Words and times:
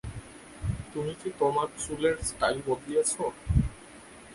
তুমি 0.93 1.13
কি 1.21 1.29
তোমার 1.39 1.67
চুলের 1.83 2.15
স্টাইল 2.21 2.57
বদলিয়েছো? 2.67 3.23